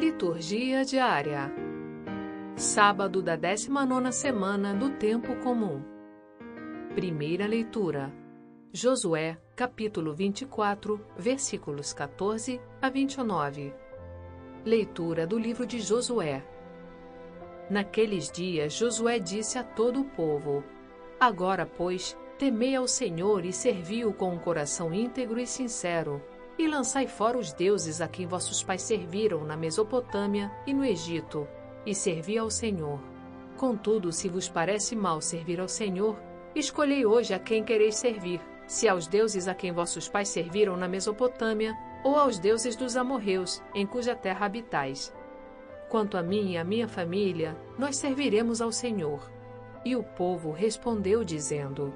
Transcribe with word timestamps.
Liturgia 0.00 0.82
diária. 0.82 1.52
Sábado 2.56 3.20
da 3.20 3.36
19 3.36 4.10
semana 4.12 4.72
do 4.72 4.88
tempo 4.92 5.36
comum. 5.42 5.82
Primeira 6.94 7.46
leitura. 7.46 8.10
Josué, 8.72 9.36
capítulo 9.54 10.14
24, 10.14 10.98
versículos 11.18 11.92
14 11.92 12.58
a 12.80 12.88
29. 12.88 13.74
Leitura 14.64 15.26
do 15.26 15.38
livro 15.38 15.66
de 15.66 15.78
Josué. 15.80 16.42
Naqueles 17.68 18.32
dias, 18.32 18.72
Josué 18.72 19.18
disse 19.18 19.58
a 19.58 19.62
todo 19.62 20.00
o 20.00 20.04
povo: 20.04 20.64
Agora, 21.20 21.66
pois, 21.66 22.16
temei 22.38 22.74
ao 22.74 22.88
Senhor 22.88 23.44
e 23.44 23.52
servi-o 23.52 24.14
com 24.14 24.32
um 24.32 24.38
coração 24.38 24.94
íntegro 24.94 25.38
e 25.38 25.46
sincero 25.46 26.22
e 26.58 26.66
lançai 26.66 27.06
fora 27.06 27.38
os 27.38 27.52
deuses 27.52 28.00
a 28.00 28.08
quem 28.08 28.26
vossos 28.26 28.62
pais 28.62 28.82
serviram 28.82 29.44
na 29.44 29.56
Mesopotâmia 29.56 30.50
e 30.66 30.74
no 30.74 30.84
Egito, 30.84 31.46
e 31.86 31.94
servi 31.94 32.36
ao 32.36 32.50
Senhor. 32.50 33.00
Contudo, 33.56 34.12
se 34.12 34.28
vos 34.28 34.48
parece 34.48 34.94
mal 34.96 35.20
servir 35.20 35.60
ao 35.60 35.68
Senhor, 35.68 36.18
escolhei 36.54 37.04
hoje 37.04 37.34
a 37.34 37.38
quem 37.38 37.62
quereis 37.62 37.96
servir, 37.96 38.40
se 38.66 38.88
aos 38.88 39.06
deuses 39.06 39.48
a 39.48 39.54
quem 39.54 39.72
vossos 39.72 40.08
pais 40.08 40.28
serviram 40.28 40.76
na 40.76 40.88
Mesopotâmia, 40.88 41.76
ou 42.04 42.16
aos 42.16 42.38
deuses 42.38 42.76
dos 42.76 42.96
amorreus, 42.96 43.62
em 43.74 43.86
cuja 43.86 44.14
terra 44.14 44.46
habitais. 44.46 45.12
Quanto 45.88 46.16
a 46.16 46.22
mim 46.22 46.52
e 46.52 46.56
a 46.56 46.64
minha 46.64 46.86
família, 46.86 47.56
nós 47.78 47.96
serviremos 47.96 48.60
ao 48.60 48.70
Senhor. 48.70 49.30
E 49.84 49.96
o 49.96 50.02
povo 50.02 50.52
respondeu, 50.52 51.24
dizendo: 51.24 51.92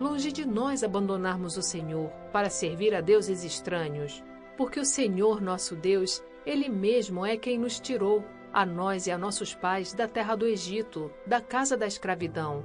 longe 0.00 0.30
de 0.30 0.46
nós 0.46 0.82
abandonarmos 0.82 1.56
o 1.56 1.62
Senhor 1.62 2.10
para 2.32 2.50
servir 2.50 2.94
a 2.94 3.00
deuses 3.00 3.44
estranhos, 3.44 4.22
porque 4.56 4.80
o 4.80 4.84
Senhor 4.84 5.40
nosso 5.40 5.74
Deus, 5.74 6.22
Ele 6.44 6.68
mesmo 6.68 7.24
é 7.24 7.36
quem 7.36 7.58
nos 7.58 7.80
tirou, 7.80 8.24
a 8.52 8.64
nós 8.64 9.06
e 9.06 9.10
a 9.10 9.18
nossos 9.18 9.54
pais, 9.54 9.92
da 9.92 10.08
terra 10.08 10.34
do 10.34 10.46
Egito, 10.46 11.10
da 11.26 11.40
casa 11.40 11.76
da 11.76 11.86
escravidão. 11.86 12.64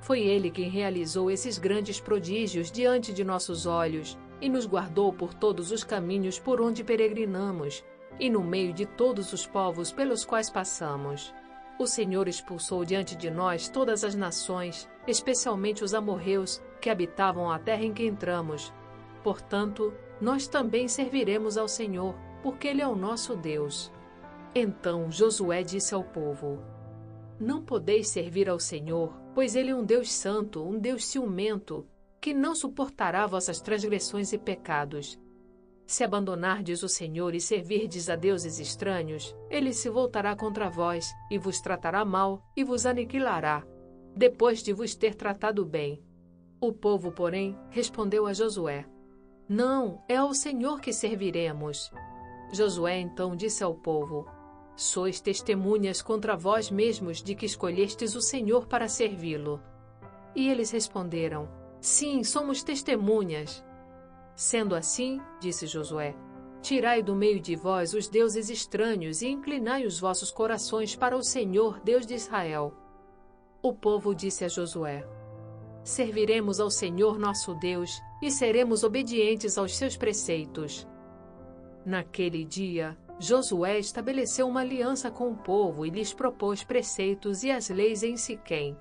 Foi 0.00 0.20
Ele 0.20 0.50
quem 0.50 0.68
realizou 0.68 1.30
esses 1.30 1.56
grandes 1.56 1.98
prodígios 1.98 2.70
diante 2.70 3.12
de 3.12 3.24
nossos 3.24 3.64
olhos 3.64 4.18
e 4.40 4.50
nos 4.50 4.66
guardou 4.66 5.12
por 5.12 5.32
todos 5.32 5.70
os 5.72 5.82
caminhos 5.82 6.38
por 6.38 6.60
onde 6.60 6.84
peregrinamos 6.84 7.82
e 8.20 8.28
no 8.28 8.42
meio 8.42 8.72
de 8.72 8.84
todos 8.84 9.32
os 9.32 9.46
povos 9.46 9.90
pelos 9.90 10.24
quais 10.24 10.50
passamos. 10.50 11.34
O 11.78 11.86
Senhor 11.86 12.28
expulsou 12.28 12.84
diante 12.84 13.16
de 13.16 13.30
nós 13.30 13.68
todas 13.68 14.04
as 14.04 14.14
nações, 14.14 14.88
especialmente 15.06 15.84
os 15.84 15.94
amorreus, 15.94 16.62
que 16.80 16.90
habitavam 16.90 17.50
a 17.50 17.58
terra 17.58 17.84
em 17.84 17.92
que 17.92 18.06
entramos. 18.06 18.72
Portanto, 19.22 19.92
nós 20.20 20.46
também 20.46 20.86
serviremos 20.88 21.56
ao 21.56 21.68
Senhor, 21.68 22.14
porque 22.42 22.68
Ele 22.68 22.82
é 22.82 22.88
o 22.88 22.96
nosso 22.96 23.34
Deus. 23.36 23.92
Então 24.54 25.10
Josué 25.10 25.62
disse 25.62 25.94
ao 25.94 26.04
povo: 26.04 26.62
Não 27.40 27.62
podeis 27.62 28.08
servir 28.08 28.48
ao 28.48 28.60
Senhor, 28.60 29.12
pois 29.34 29.56
Ele 29.56 29.70
é 29.70 29.74
um 29.74 29.84
Deus 29.84 30.12
santo, 30.12 30.62
um 30.62 30.78
Deus 30.78 31.06
ciumento, 31.06 31.86
que 32.20 32.32
não 32.32 32.54
suportará 32.54 33.26
vossas 33.26 33.60
transgressões 33.60 34.32
e 34.32 34.38
pecados. 34.38 35.18
Se 35.86 36.02
abandonardes 36.02 36.82
o 36.82 36.88
Senhor 36.88 37.34
e 37.34 37.40
servirdes 37.40 38.08
a 38.08 38.16
deuses 38.16 38.58
estranhos, 38.58 39.36
ele 39.50 39.74
se 39.74 39.90
voltará 39.90 40.34
contra 40.34 40.70
vós 40.70 41.06
e 41.30 41.36
vos 41.36 41.60
tratará 41.60 42.04
mal 42.04 42.42
e 42.56 42.64
vos 42.64 42.86
aniquilará, 42.86 43.62
depois 44.14 44.62
de 44.62 44.72
vos 44.72 44.94
ter 44.94 45.14
tratado 45.14 45.64
bem. 45.64 46.02
O 46.60 46.72
povo, 46.72 47.10
porém, 47.10 47.58
respondeu 47.70 48.26
a 48.26 48.32
Josué: 48.32 48.86
Não, 49.48 50.02
é 50.08 50.16
ao 50.16 50.32
Senhor 50.32 50.80
que 50.80 50.92
serviremos. 50.92 51.90
Josué 52.52 53.00
então 53.00 53.34
disse 53.34 53.64
ao 53.64 53.74
povo: 53.74 54.26
Sois 54.76 55.20
testemunhas 55.20 56.00
contra 56.00 56.36
vós 56.36 56.70
mesmos 56.70 57.22
de 57.22 57.34
que 57.34 57.46
escolhestes 57.46 58.14
o 58.14 58.20
Senhor 58.20 58.66
para 58.66 58.88
servi-lo. 58.88 59.60
E 60.34 60.48
eles 60.48 60.70
responderam: 60.70 61.48
Sim, 61.80 62.24
somos 62.24 62.62
testemunhas. 62.62 63.64
Sendo 64.34 64.74
assim, 64.74 65.20
disse 65.40 65.66
Josué, 65.66 66.16
tirai 66.60 67.02
do 67.02 67.14
meio 67.14 67.38
de 67.38 67.54
vós 67.54 67.94
os 67.94 68.08
deuses 68.08 68.48
estranhos 68.50 69.22
e 69.22 69.28
inclinai 69.28 69.86
os 69.86 70.00
vossos 70.00 70.30
corações 70.30 70.96
para 70.96 71.16
o 71.16 71.22
Senhor, 71.22 71.78
Deus 71.84 72.04
de 72.04 72.14
Israel. 72.14 72.74
O 73.64 73.72
povo 73.72 74.14
disse 74.14 74.44
a 74.44 74.48
Josué: 74.48 75.08
Serviremos 75.82 76.60
ao 76.60 76.70
Senhor 76.70 77.18
nosso 77.18 77.54
Deus 77.54 77.98
e 78.20 78.30
seremos 78.30 78.84
obedientes 78.84 79.56
aos 79.56 79.74
seus 79.74 79.96
preceitos. 79.96 80.86
Naquele 81.82 82.44
dia, 82.44 82.94
Josué 83.18 83.78
estabeleceu 83.78 84.46
uma 84.46 84.60
aliança 84.60 85.10
com 85.10 85.30
o 85.30 85.36
povo 85.36 85.86
e 85.86 85.88
lhes 85.88 86.12
propôs 86.12 86.62
preceitos 86.62 87.42
e 87.42 87.50
as 87.50 87.70
leis 87.70 88.02
em 88.02 88.18
Siquém. 88.18 88.76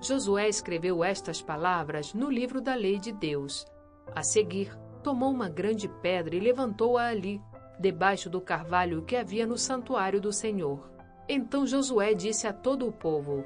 Josué 0.00 0.48
escreveu 0.48 1.02
estas 1.02 1.42
palavras 1.42 2.14
no 2.14 2.30
livro 2.30 2.60
da 2.60 2.76
lei 2.76 3.00
de 3.00 3.10
Deus. 3.10 3.66
A 4.14 4.22
seguir, 4.22 4.72
tomou 5.02 5.32
uma 5.32 5.48
grande 5.48 5.88
pedra 5.88 6.36
e 6.36 6.38
levantou-a 6.38 7.08
ali, 7.08 7.40
debaixo 7.76 8.30
do 8.30 8.40
carvalho 8.40 9.02
que 9.02 9.16
havia 9.16 9.48
no 9.48 9.58
santuário 9.58 10.20
do 10.20 10.32
Senhor. 10.32 10.88
Então 11.28 11.66
Josué 11.66 12.14
disse 12.14 12.46
a 12.46 12.52
todo 12.52 12.86
o 12.86 12.92
povo: 12.92 13.44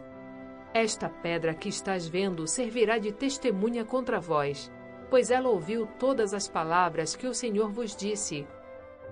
Esta 0.77 1.09
pedra 1.09 1.55
que 1.55 1.71
estás 1.71 2.07
vendo 2.07 2.47
servirá 2.47 2.99
de 2.99 3.11
testemunha 3.11 3.83
contra 3.83 4.21
vós, 4.21 4.71
pois 5.09 5.31
ela 5.31 5.49
ouviu 5.49 5.87
todas 5.99 6.35
as 6.35 6.47
palavras 6.47 7.17
que 7.17 7.27
o 7.27 7.33
Senhor 7.33 7.71
vos 7.71 7.97
disse, 7.97 8.47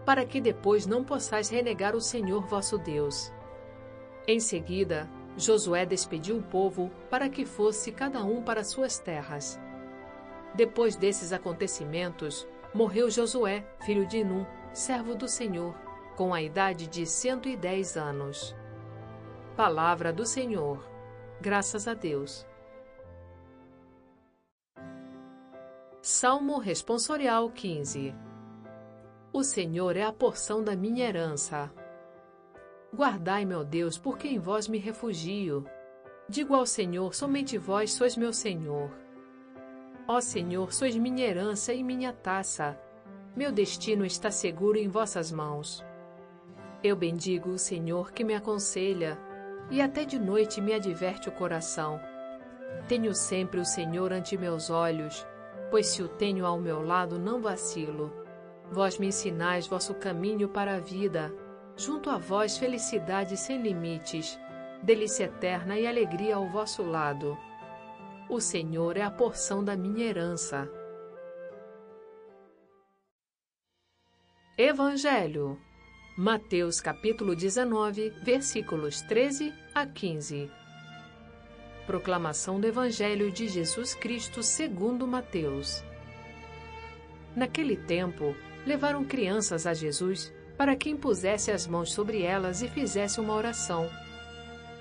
para 0.04 0.26
que 0.26 0.42
depois 0.42 0.84
não 0.84 1.02
possais 1.02 1.48
renegar 1.48 1.96
o 1.96 2.02
Senhor 2.02 2.44
vosso 2.44 2.76
Deus. 2.76 3.32
Em 4.28 4.38
seguida, 4.38 5.08
Josué 5.38 5.86
despediu 5.86 6.36
o 6.36 6.42
povo 6.42 6.90
para 7.08 7.30
que 7.30 7.46
fosse 7.46 7.90
cada 7.90 8.22
um 8.22 8.42
para 8.42 8.62
suas 8.62 8.98
terras. 8.98 9.58
Depois 10.54 10.96
desses 10.96 11.32
acontecimentos, 11.32 12.46
morreu 12.74 13.10
Josué, 13.10 13.64
filho 13.86 14.06
de 14.06 14.22
Num, 14.22 14.44
servo 14.74 15.14
do 15.14 15.26
Senhor, 15.26 15.74
com 16.14 16.34
a 16.34 16.42
idade 16.42 16.86
de 16.86 17.06
110 17.06 17.96
anos. 17.96 18.54
Palavra 19.56 20.12
do 20.12 20.26
Senhor. 20.26 20.92
Graças 21.44 21.86
a 21.86 21.92
Deus. 21.92 22.46
Salmo 26.00 26.56
Responsorial 26.56 27.50
15 27.50 28.14
O 29.30 29.44
Senhor 29.44 29.94
é 29.94 30.04
a 30.04 30.10
porção 30.10 30.64
da 30.64 30.74
minha 30.74 31.06
herança. 31.06 31.70
Guardai, 32.94 33.44
meu 33.44 33.62
Deus, 33.62 33.98
porque 33.98 34.26
em 34.26 34.38
vós 34.38 34.66
me 34.68 34.78
refugio. 34.78 35.66
Digo 36.30 36.54
ao 36.54 36.64
Senhor: 36.64 37.14
somente 37.14 37.58
vós 37.58 37.92
sois 37.92 38.16
meu 38.16 38.32
Senhor. 38.32 38.90
Ó 40.08 40.22
Senhor, 40.22 40.72
sois 40.72 40.96
minha 40.96 41.26
herança 41.26 41.74
e 41.74 41.84
minha 41.84 42.14
taça. 42.14 42.74
Meu 43.36 43.52
destino 43.52 44.06
está 44.06 44.30
seguro 44.30 44.78
em 44.78 44.88
vossas 44.88 45.30
mãos. 45.30 45.84
Eu 46.82 46.96
bendigo 46.96 47.50
o 47.50 47.58
Senhor 47.58 48.12
que 48.12 48.24
me 48.24 48.34
aconselha, 48.34 49.18
e 49.70 49.80
até 49.80 50.04
de 50.04 50.18
noite 50.18 50.60
me 50.60 50.72
adverte 50.72 51.28
o 51.28 51.32
coração. 51.32 52.00
Tenho 52.88 53.14
sempre 53.14 53.60
o 53.60 53.64
Senhor 53.64 54.12
ante 54.12 54.36
meus 54.36 54.70
olhos, 54.70 55.26
pois 55.70 55.86
se 55.88 56.02
o 56.02 56.08
tenho 56.08 56.46
ao 56.46 56.60
meu 56.60 56.82
lado 56.82 57.18
não 57.18 57.40
vacilo. 57.40 58.12
Vós 58.70 58.98
me 58.98 59.08
ensinais 59.08 59.66
vosso 59.66 59.94
caminho 59.94 60.48
para 60.48 60.76
a 60.76 60.80
vida. 60.80 61.32
Junto 61.76 62.08
a 62.10 62.18
vós 62.18 62.56
felicidade 62.56 63.36
sem 63.36 63.60
limites, 63.60 64.38
delícia 64.82 65.24
eterna 65.24 65.78
e 65.78 65.86
alegria 65.86 66.36
ao 66.36 66.48
vosso 66.48 66.82
lado. 66.82 67.36
O 68.28 68.40
Senhor 68.40 68.96
é 68.96 69.02
a 69.02 69.10
porção 69.10 69.64
da 69.64 69.76
minha 69.76 70.06
herança. 70.06 70.70
Evangelho. 74.56 75.58
Mateus 76.16 76.80
capítulo 76.80 77.34
19, 77.34 78.10
versículos 78.22 79.00
13 79.02 79.52
a 79.74 79.84
15. 79.84 80.50
Proclamação 81.86 82.60
do 82.60 82.66
Evangelho 82.66 83.30
de 83.30 83.48
Jesus 83.48 83.94
Cristo 83.94 84.42
segundo 84.42 85.06
Mateus. 85.06 85.82
Naquele 87.34 87.76
tempo, 87.76 88.36
levaram 88.64 89.04
crianças 89.04 89.66
a 89.66 89.74
Jesus 89.74 90.32
para 90.56 90.76
que 90.76 90.88
impusesse 90.88 91.50
as 91.50 91.66
mãos 91.66 91.92
sobre 91.92 92.22
elas 92.22 92.62
e 92.62 92.68
fizesse 92.68 93.20
uma 93.20 93.34
oração. 93.34 93.90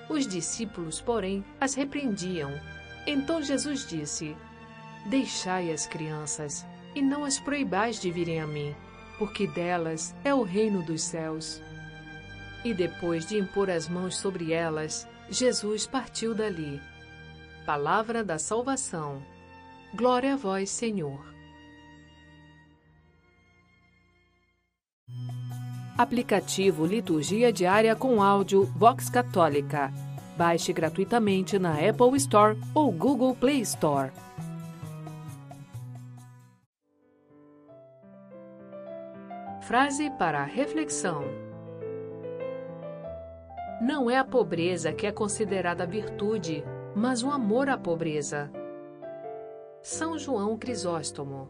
Os 0.10 0.28
discípulos, 0.28 1.02
porém, 1.02 1.44
as 1.60 1.74
repreendiam 1.74 2.52
então 3.06 3.42
Jesus 3.42 3.86
disse: 3.86 4.36
Deixai 5.06 5.72
as 5.72 5.86
crianças, 5.86 6.66
e 6.96 7.02
não 7.02 7.26
as 7.26 7.40
proibais 7.40 8.00
de 8.00 8.12
virem 8.12 8.40
a 8.40 8.48
mim, 8.48 8.74
porque 9.18 9.48
delas 9.48 10.16
é 10.24 10.34
o 10.34 10.44
reino 10.44 10.82
dos 10.84 11.04
céus. 11.04 11.62
E 12.64 12.74
depois 12.74 13.26
de 13.26 13.38
impor 13.38 13.70
as 13.70 13.88
mãos 13.88 14.18
sobre 14.18 14.54
elas, 14.54 15.08
Jesus 15.30 15.86
partiu 15.86 16.34
dali. 16.34 16.82
Palavra 17.66 18.24
da 18.24 18.38
salvação. 18.38 19.22
Glória 19.94 20.34
a 20.34 20.38
vós, 20.38 20.70
Senhor. 20.70 21.34
Aplicativo 25.98 26.86
Liturgia 26.86 27.54
Diária 27.54 27.96
com 27.96 28.22
áudio 28.22 28.66
Vox 28.76 29.10
Católica. 29.10 29.94
Baixe 30.36 30.74
gratuitamente 30.74 31.60
na 31.60 31.74
Apple 31.74 32.18
Store 32.18 32.58
ou 32.74 32.92
Google 32.92 33.36
Play 33.36 33.62
Store. 33.62 34.12
Frase 39.74 40.08
para 40.20 40.44
reflexão: 40.44 41.24
Não 43.82 44.08
é 44.08 44.20
a 44.20 44.24
pobreza 44.24 44.94
que 44.94 45.08
é 45.08 45.12
considerada 45.12 45.84
virtude, 45.84 46.64
mas 46.96 47.24
o 47.24 47.32
amor 47.32 47.68
à 47.68 47.76
pobreza. 47.76 48.52
São 49.82 50.16
João 50.16 50.60
Crisóstomo 50.60 51.50